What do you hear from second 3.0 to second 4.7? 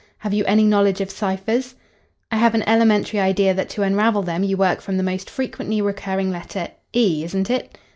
idea that to unravel them you